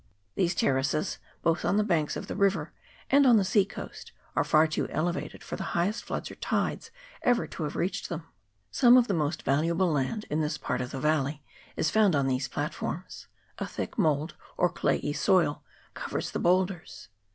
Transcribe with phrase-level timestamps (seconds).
[0.33, 2.71] These terraces, both on the banks of the river
[3.11, 6.89] and on the sea coast, are far too elevated for the highest floods or tides
[7.21, 8.23] ever to have reached them.
[8.71, 11.43] Some of the most valuable land in this part of the valley
[11.75, 13.27] is found on these platforms:
[13.59, 17.09] a thick mould, or clayey soil, covers the boulders.